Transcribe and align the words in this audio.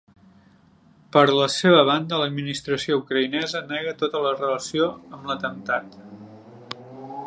Per 1.15 1.21
la 1.39 1.49
seva 1.55 1.83
banda, 1.89 2.21
l'administració 2.23 2.99
ucraïnesa 3.03 3.63
negà 3.75 3.95
tota 4.03 4.25
relació 4.41 4.93
amb 5.07 5.31
l'atemptat. 5.33 6.01